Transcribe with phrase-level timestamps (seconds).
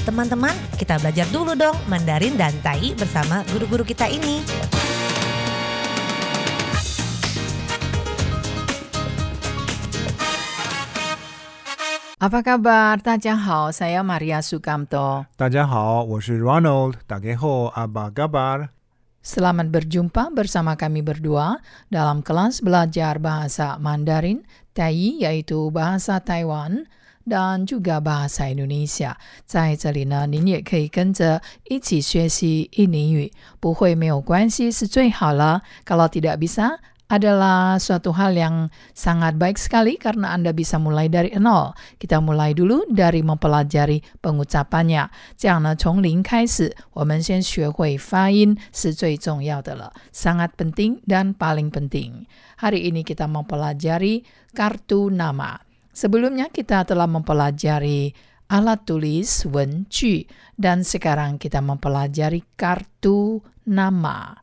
[0.00, 4.40] Teman-teman, kita belajar dulu dong Mandarin dan Tai bersama guru-guru kita ini.
[12.16, 12.96] Apa kabar?
[13.04, 15.28] Tadjahau, saya Maria Sukamto.
[15.36, 16.96] Tadjahau, saya Ronald.
[17.04, 18.72] Tageho, apa kabar?
[19.20, 21.60] Selamat berjumpa bersama kami berdua
[21.92, 26.88] dalam kelas belajar bahasa Mandarin, Tai yaitu bahasa Taiwan,
[27.25, 29.15] dan juga bahasa Indonesia.
[29.45, 35.61] 在这里呢，您也可以跟着一起学习印尼语，不会没有关系是最好了。
[35.85, 41.77] Kalau tidak bisa, adalah suatu hal yang sangat baik sekali karena Anda bisa mulai dari nol.
[42.01, 45.09] Kita mulai dulu dari mempelajari pengucapannya.
[45.37, 52.25] 这样呢，从零开始，我们先学会发音是最重要的了，sangat penting dan paling penting.
[52.57, 54.25] Hari ini kita mempelajari
[54.57, 55.61] kartu nama.
[55.95, 58.11] Sebelumnya kita telah mempelajari
[58.51, 60.27] alat tulis 文具
[60.59, 64.37] dan sekarang kita mempelajari kartu nama.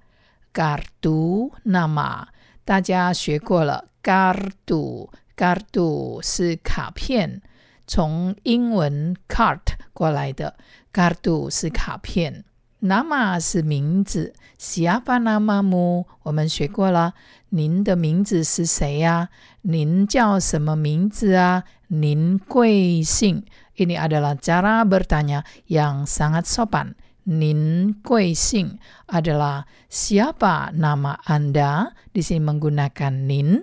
[0.52, 2.28] Kartu nama.
[2.64, 7.42] 大家学过了 kartu kartu 是卡片，
[7.86, 10.56] 从英文 cart 过来的，
[10.92, 12.44] kartu 是卡片。
[12.80, 16.04] nama 是名字，siapa namamu？
[16.22, 17.14] 我们学过了，
[17.50, 19.28] 您的名字是谁呀、
[19.62, 21.64] 您叫什么名字啊？
[21.88, 23.44] 您贵姓？
[23.72, 26.92] Ini adalah cara bertanya yang sangat sopan.
[27.22, 33.62] Nin Kui Sing adalah siapa nama Anda di sini menggunakan nin,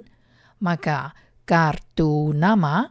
[0.63, 1.11] maka
[1.43, 2.87] kartu nama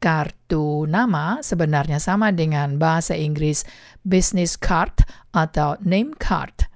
[0.00, 3.64] kartu nama sebenarnya sama dengan bahasa Inggris
[4.06, 6.68] business card atau name card.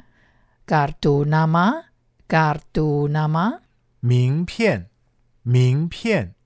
[0.66, 1.90] Kartu nama,
[2.30, 3.58] kartu nama,
[4.00, 4.86] 名片，
[5.42, 6.38] 名片，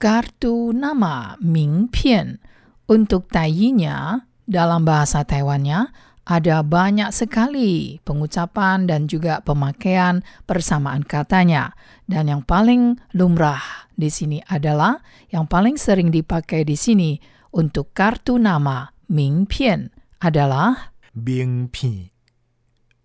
[0.00, 2.40] kartu nama, 名片.
[2.86, 5.90] Untuk tainya dalam bahasa Taiwannya
[6.26, 11.74] ada banyak sekali pengucapan dan juga pemakaian persamaan katanya.
[12.06, 17.18] Dan yang paling lumrah di sini adalah yang paling sering dipakai di sini
[17.56, 22.10] untuk kartu nama Ming Pian adalah 冰片，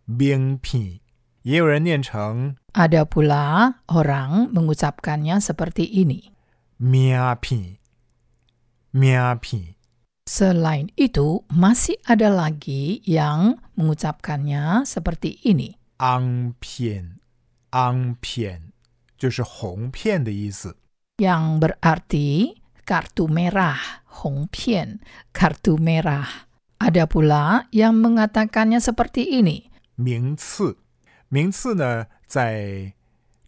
[0.06, 1.00] 冰片，
[1.44, 6.32] 也有人念成 ada pula orang mengucapkannya seperti ini.
[6.78, 7.78] 咩片，
[8.92, 9.76] 咩片，
[10.28, 15.76] Selain itu, masih ada lagi yang mengucapkannya seperti ini.
[15.98, 17.20] 昂片，
[17.72, 18.72] 昂片，
[19.18, 20.78] 就是红片的意思。
[21.20, 23.78] yang berarti kartu merah,
[24.22, 25.00] hongpian,
[25.32, 26.50] kartu merah.
[26.82, 29.70] Ada pula yang mengatakannya seperti ini.
[29.96, 30.78] 名次，
[31.30, 32.94] 名次呢，在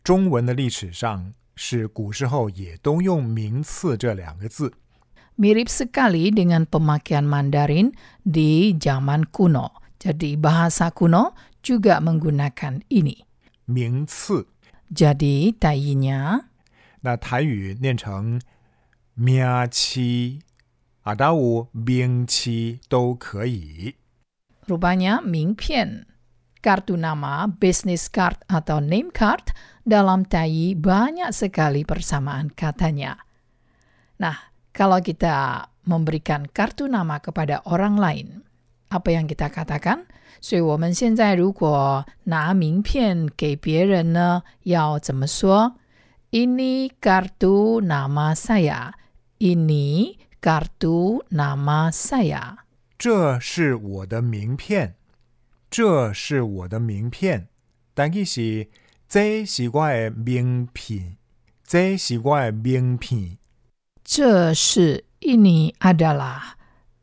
[0.04, 4.74] 中文的历史上是古时候也都用“名次”这两个字。
[5.34, 7.90] Mirip sekali dengan pemakaian Mandarin
[8.22, 9.82] di zaman kuno.
[9.98, 11.34] Jadi bahasa kuno
[11.66, 13.26] juga menggunakan ini.
[13.66, 14.46] 名次，
[14.94, 16.54] Jadi tainya
[17.02, 18.40] 那台语念成“
[19.14, 20.42] 咩七”，
[21.04, 23.96] 阿达乌“兵七”都可以。
[24.68, 26.06] rupanya mingpian.
[26.64, 29.52] Kartu nama, business card atau name card
[29.84, 33.20] dalam tai banyak sekali persamaan katanya.
[34.24, 38.28] Nah, kalau kita memberikan kartu nama kepada orang lain,
[38.88, 40.08] apa yang kita katakan?
[40.40, 45.76] 所以我们现在如果拿名片给别人呢，要怎么说
[46.32, 48.94] ？Ini kartu nama saya.
[49.40, 52.58] Ini kartu nama saya.
[52.98, 54.96] 这是我的名片，
[55.70, 57.48] 这是我的名片。
[57.94, 58.70] 但其是
[59.08, 61.18] 这是我的名片，
[61.66, 63.38] 这是我的名片。
[64.04, 66.56] 这是 ini adalah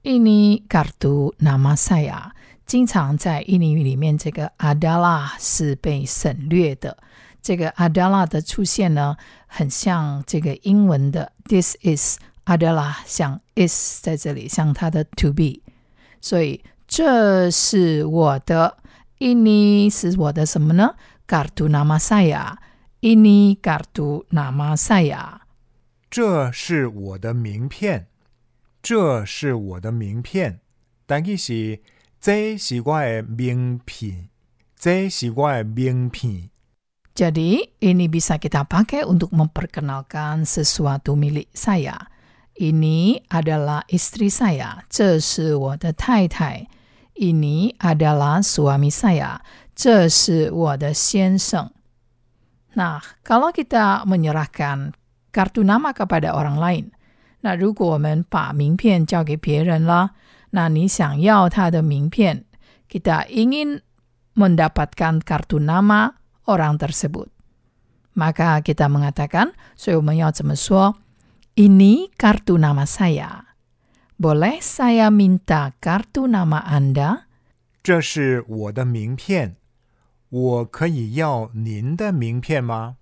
[0.02, 2.32] ini kartu nama saya。
[2.66, 6.96] 经常在印尼语里面，这个 adalah 是被省略的。
[7.45, 15.61] 这个 adalah 的出现呢，很像这个英文的 this is adalah，像 is 在这里，像它的 to be。
[16.19, 18.77] 所以这是我的
[19.19, 20.95] ，ini 是我的什么呢
[21.27, 22.55] ？kartu nama saya。
[23.01, 25.41] ini kartu nama saya。
[26.09, 28.07] 这是我的名片，
[28.81, 30.61] 这是我的名片。
[31.05, 31.79] 但其是
[32.19, 34.29] 这是我的名片，
[34.75, 36.49] 这是我的名片。
[37.14, 42.08] Jadi, ini bisa kita pakai untuk memperkenalkan sesuatu milik saya.
[42.56, 44.84] Ini adalah istri saya.
[44.88, 46.68] 这是我的太太.
[47.14, 49.40] Ini adalah suami saya.
[49.74, 51.72] 这是我的先生.
[52.76, 54.92] Nah, kalau kita menyerahkan
[55.32, 56.84] kartu nama kepada orang lain,
[57.40, 60.12] 那如果我们把名片交给别人了，
[60.52, 62.44] Nah, 你想要他的名片，
[62.88, 63.82] kita ingin
[64.34, 66.16] mendapatkan kartu nama
[66.46, 67.28] orang tersebut.
[68.14, 70.96] Maka kita mengatakan, 所以我们要怎么说？
[71.54, 73.54] Ini kartu nama saya.
[74.18, 77.28] Boleh saya minta kartu nama Anda?
[77.82, 79.56] 这是我的名片，
[80.28, 82.96] 我可以要您的名片吗？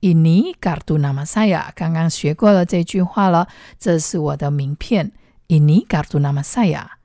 [0.00, 1.72] Ini kartu nama saya.
[1.74, 3.48] 刚刚学过了这句话了，
[3.78, 5.12] 这是我的名片。
[5.48, 6.98] Ini kartu nama saya.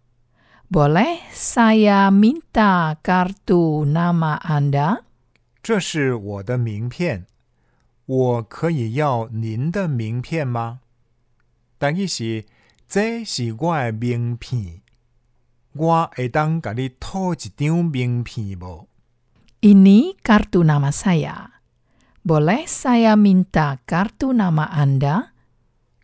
[0.69, 5.03] Boleh saya minta kartu nama Anda?
[5.66, 7.26] 这是我的名片，
[8.04, 10.78] 我可以要您的名片吗？
[11.76, 12.44] 但意是，
[12.86, 14.82] 这是我的名片，
[15.72, 18.86] 我会当甲你讨一张名片无
[19.60, 21.50] ？Ini kartu nama saya.
[22.24, 25.30] Boleh saya minta kartu nama Anda?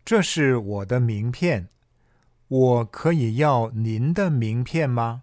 [0.03, 1.69] 这是我的名片，
[2.49, 5.21] 我可以要您的名片吗？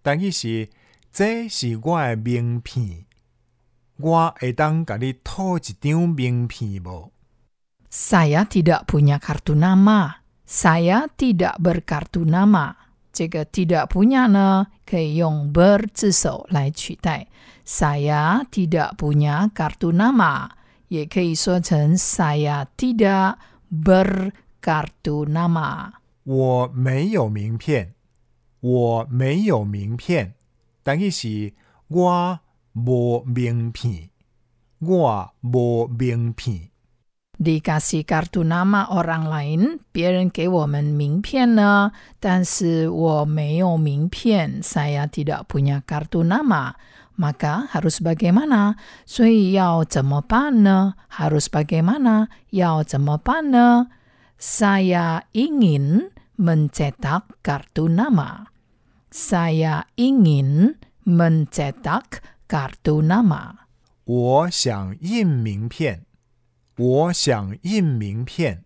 [0.00, 0.70] 但意是，
[1.12, 3.04] 这是我的名片，
[3.97, 7.11] 我会当甲你讨一张名片无？
[7.91, 10.23] Saya tidak punya kartu nama.
[10.47, 12.75] Saya tidak berkartu nama.
[13.13, 17.27] 这个 tidak punya 呢，可以用 ber 字首来取代。
[17.65, 20.51] Saya tidak punya kartu nama，
[20.87, 23.35] 也可以说成 saya tidak
[23.69, 25.91] berkartu nama。
[26.23, 27.93] 我没有名片，
[28.61, 30.33] 我没有名片，
[30.83, 31.53] 但意是
[31.87, 32.39] 我
[32.75, 34.09] 无名片，
[34.79, 36.69] 我无名片。
[37.41, 48.75] dikasih kartu nama orang lain，别人给我们名片呢，但是我没有名片，saya tidak punya kartu nama，maka harus bagaimana？
[49.07, 50.93] 所以要怎么办呢？
[51.09, 52.27] harus bagaimana？
[52.51, 53.87] 要怎么办呢？
[54.37, 58.45] Saya ingin mencetak kartu nama.
[59.09, 63.55] Saya ingin mencetak kartu nama.
[64.05, 66.05] 我想印名片，
[66.75, 68.63] 我想印名片，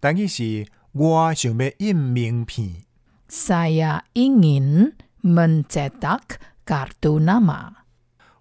[0.00, 2.84] 但意是我想要印名片。
[3.28, 7.72] Saya ingin mencetak kartu nama.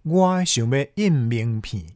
[0.04, 1.96] 我想要印名片。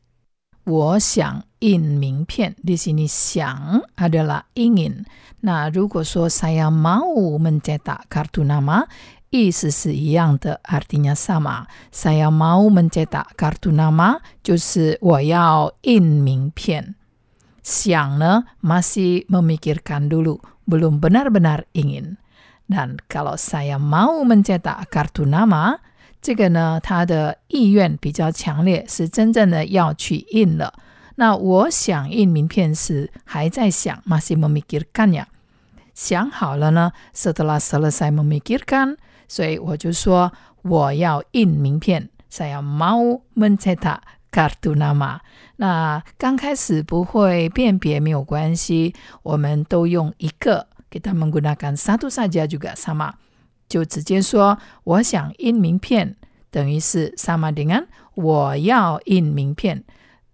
[0.63, 2.56] 我想印名片。
[2.63, 5.06] Di sini 想 adalah ingin.
[5.41, 8.88] Nah, 如果说 saya mau mencetak kartu nama,
[9.29, 11.65] 意思是一样的，artinya sama.
[11.91, 16.95] Saya mau mencetak kartu nama 就是我要印名片。
[17.63, 22.17] 想呢 masih memikirkan dulu, belum benar-benar ingin.
[22.69, 25.79] Dan kalau saya mau mencetak kartu nama,
[26.21, 30.73] 这个呢，他的意愿比较强烈，是真正的要去印了。
[31.17, 35.27] 那我想印名片时还在想，masih memikirkan 呀。
[35.94, 38.97] 想好了呢，setelah selesai memikirkan，
[39.29, 40.31] 所以我就说
[40.63, 44.00] 我要印名片，saya mau mencetak
[44.31, 45.19] kartu nama。
[45.57, 53.13] 那刚开始不会辨别没有关系，我们都用一个，kita menggunakan satu saja juga sama。
[53.67, 56.15] 就直接说我想印名片，
[56.51, 59.83] 等于是 sama dengan 我要印名片，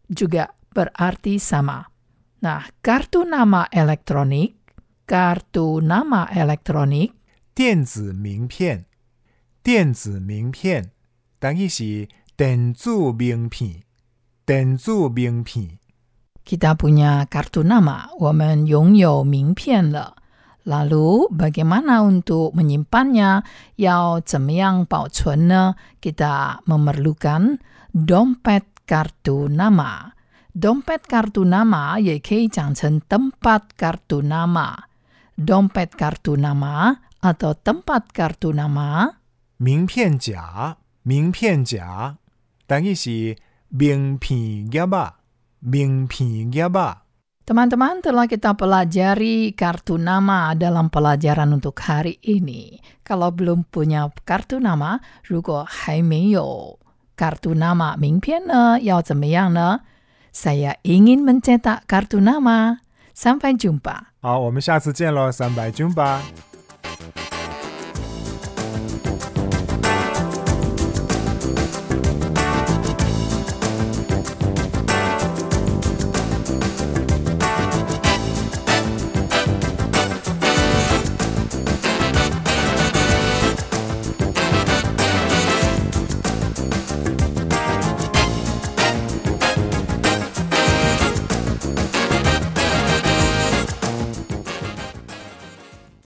[0.10, 4.54] juga berarti sama。Nah, kartu nama elektronik,
[5.06, 7.12] kartu nama elektronik
[7.56, 8.85] 电子名片，
[9.61, 10.92] 电子名片，
[11.40, 13.83] 但意是电子名片，
[14.45, 15.78] 电子名片。
[16.44, 20.16] kita punya kartu nama, 我们拥有名片了。
[20.64, 23.44] Lalu bagaimana untuk menyimpannya?
[23.78, 25.76] 要怎么样保存呢？
[26.02, 27.57] Kita memerlukan
[27.94, 30.14] dompet kartu nama.
[30.54, 34.85] Dompet kartu nama 也可以讲成 tempat kartu nama.
[35.38, 39.21] Dompet kartu nama atau tempat kartu nama
[39.57, 42.18] 名片夹，名片夹，
[42.66, 43.38] 但意是
[43.69, 45.21] 名片夹吧，
[45.59, 47.06] 名片夹吧。
[47.45, 52.80] Teman-teman telah kita pelajari kartu nama dalam pelajaran untuk hari ini.
[53.04, 56.80] Kalau belum punya kartu nama, 如果还没有
[57.18, 59.81] kartu nama 名片呢，要怎么样呢？
[60.31, 62.80] Saya ingin mencetak kartu nama.
[63.14, 64.16] Sampai jumpa.
[64.21, 66.21] 好，我们下次见喽，三百军吧。